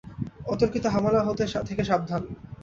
[0.45, 1.21] অতর্কিত হামলা
[1.65, 2.23] থেকে সাবধান।